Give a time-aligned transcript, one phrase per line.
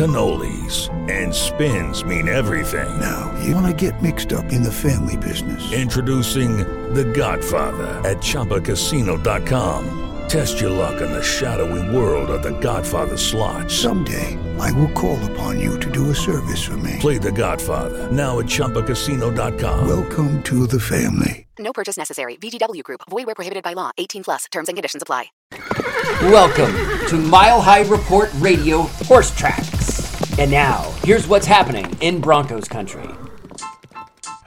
[0.00, 2.88] cannolis, and spins mean everything.
[2.98, 5.72] Now, you wanna get mixed up in the family business.
[5.72, 6.56] Introducing
[6.94, 9.96] The Godfather at ChumbaCasino.com.
[10.26, 13.70] Test your luck in the shadowy world of The Godfather slot.
[13.70, 16.96] Someday, I will call upon you to do a service for me.
[16.98, 19.86] Play The Godfather now at ChumbaCasino.com.
[19.86, 21.46] Welcome to the family.
[21.58, 22.36] No purchase necessary.
[22.36, 23.02] VGW Group.
[23.10, 23.90] Void where prohibited by law.
[23.98, 24.46] 18 plus.
[24.50, 25.26] Terms and conditions apply.
[26.22, 26.74] Welcome
[27.08, 29.69] to Mile High Report Radio Horse Tracks.
[30.40, 33.06] And now, here's what's happening in Broncos country.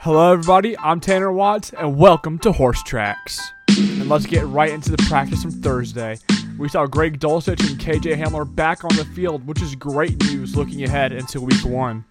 [0.00, 0.76] Hello, everybody.
[0.78, 3.40] I'm Tanner Watts, and welcome to Horse Tracks.
[3.68, 6.18] And let's get right into the practice from Thursday.
[6.58, 10.56] We saw Greg Dulcich and KJ Hamler back on the field, which is great news
[10.56, 12.04] looking ahead into week one.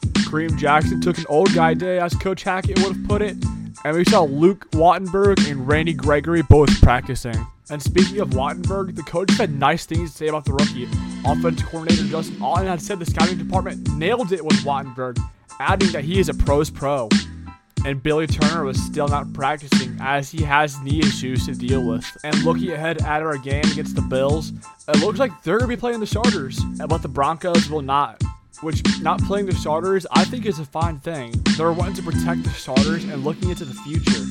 [0.00, 3.36] Kareem Jackson took an old guy day, as Coach Hackett would have put it,
[3.84, 7.34] and we saw Luke Wattenberg and Randy Gregory both practicing.
[7.70, 10.88] And speaking of Wattenberg, the coach had nice things to say about the rookie.
[11.24, 15.18] Offensive coordinator Justin Outten had said the scouting department nailed it with Wattenberg,
[15.60, 17.08] adding that he is a pro's pro.
[17.84, 22.04] And Billy Turner was still not practicing as he has knee issues to deal with.
[22.24, 24.52] And looking ahead at our game against the Bills,
[24.88, 28.20] it looks like they're going to be playing the starters, but the Broncos will not
[28.62, 31.32] which not playing the starters I think is a fine thing.
[31.56, 34.24] They're wanting to protect the starters and looking into the future.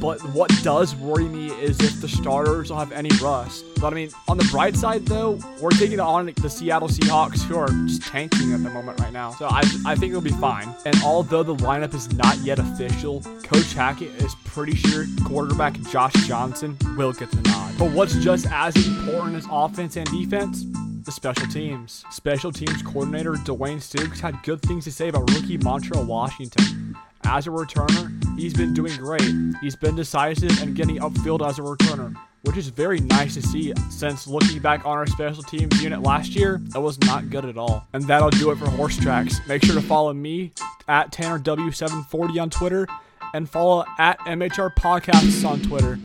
[0.00, 3.66] But what does worry me is if the starters will have any rust.
[3.82, 7.58] But I mean, on the bright side though, we're taking on the Seattle Seahawks who
[7.58, 9.32] are just tanking at the moment right now.
[9.32, 10.74] So I, I think it'll be fine.
[10.86, 16.14] And although the lineup is not yet official, Coach Hackett is pretty sure quarterback Josh
[16.26, 17.74] Johnson will get the nod.
[17.78, 20.64] But what's just as important as offense and defense?
[21.04, 22.04] The special teams.
[22.10, 26.96] Special teams coordinator Dwayne Stukes had good things to say about rookie Montrell Washington.
[27.24, 29.30] As a returner, he's been doing great.
[29.60, 33.72] He's been decisive and getting upfield as a returner, which is very nice to see
[33.90, 37.56] since looking back on our special teams unit last year, it was not good at
[37.56, 37.86] all.
[37.92, 39.40] And that'll do it for Horse Tracks.
[39.46, 40.52] Make sure to follow me
[40.88, 42.86] at TannerW740 on Twitter
[43.34, 45.98] and follow at MHR Podcasts on Twitter.